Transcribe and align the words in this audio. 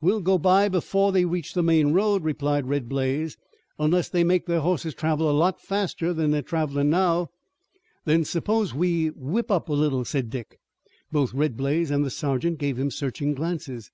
"We'll 0.00 0.20
go 0.20 0.38
by 0.38 0.68
before 0.68 1.10
they 1.10 1.24
reach 1.24 1.52
the 1.54 1.60
main 1.64 1.92
road," 1.92 2.22
replied 2.22 2.68
Red 2.68 2.88
Blaze, 2.88 3.36
"unless 3.80 4.08
they 4.08 4.22
make 4.22 4.46
their 4.46 4.60
hosses 4.60 4.94
travel 4.94 5.28
a 5.28 5.34
lot 5.36 5.60
faster 5.60 6.12
than 6.12 6.30
they're 6.30 6.40
travelin' 6.40 6.88
now." 6.88 7.30
"Then 8.04 8.24
suppose 8.24 8.72
we 8.74 9.08
whip 9.08 9.50
up 9.50 9.68
a 9.68 9.72
little," 9.72 10.04
said 10.04 10.30
Dick. 10.30 10.60
Both 11.10 11.34
Red 11.34 11.56
Blaze 11.56 11.90
and 11.90 12.04
the 12.04 12.10
sergeant 12.10 12.58
gave 12.60 12.78
him 12.78 12.92
searching 12.92 13.34
glances. 13.34 13.90